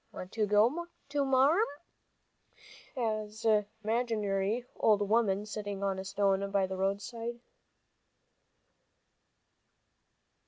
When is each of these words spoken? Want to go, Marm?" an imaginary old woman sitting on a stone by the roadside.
Want 0.11 0.31
to 0.31 0.47
go, 0.47 0.67
Marm?" 1.25 1.59
an 2.95 3.31
imaginary 3.83 4.65
old 4.75 5.07
woman 5.07 5.45
sitting 5.45 5.83
on 5.83 5.99
a 5.99 6.03
stone 6.05 6.49
by 6.49 6.65
the 6.65 6.75
roadside. 6.75 7.39